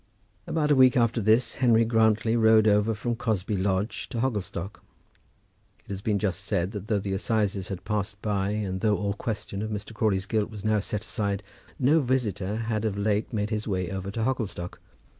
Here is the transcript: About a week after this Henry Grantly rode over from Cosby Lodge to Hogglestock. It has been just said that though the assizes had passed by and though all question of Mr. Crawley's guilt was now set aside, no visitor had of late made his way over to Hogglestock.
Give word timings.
About 0.47 0.71
a 0.71 0.75
week 0.75 0.97
after 0.97 1.21
this 1.21 1.57
Henry 1.57 1.85
Grantly 1.85 2.35
rode 2.35 2.67
over 2.67 2.95
from 2.95 3.15
Cosby 3.15 3.55
Lodge 3.55 4.09
to 4.09 4.19
Hogglestock. 4.19 4.81
It 5.85 5.89
has 5.91 6.01
been 6.01 6.17
just 6.17 6.39
said 6.39 6.71
that 6.71 6.87
though 6.87 6.97
the 6.97 7.13
assizes 7.13 7.67
had 7.67 7.85
passed 7.85 8.19
by 8.19 8.49
and 8.49 8.81
though 8.81 8.97
all 8.97 9.13
question 9.13 9.61
of 9.61 9.69
Mr. 9.69 9.93
Crawley's 9.93 10.25
guilt 10.25 10.49
was 10.49 10.65
now 10.65 10.79
set 10.79 11.01
aside, 11.03 11.43
no 11.77 11.99
visitor 11.99 12.55
had 12.65 12.83
of 12.83 12.97
late 12.97 13.31
made 13.31 13.51
his 13.51 13.67
way 13.67 13.91
over 13.91 14.09
to 14.09 14.23
Hogglestock. 14.23 14.79